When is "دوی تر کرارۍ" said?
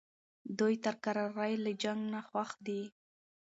0.59-1.53